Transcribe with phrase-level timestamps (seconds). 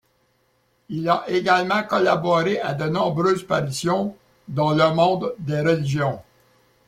[0.89, 4.15] Il a également collaboré à de nombreuses parutions
[4.47, 6.19] dont le Monde des Religions.